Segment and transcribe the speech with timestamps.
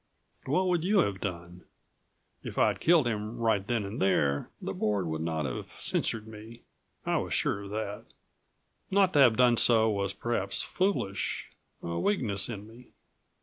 [0.45, 1.61] What would you have done?
[2.43, 6.63] If I'd killed him right then and there, the Board would not have censured me.
[7.05, 8.05] I was sure of that.
[8.89, 11.51] Not to have done so was perhaps foolish,
[11.83, 12.93] a weakness in me.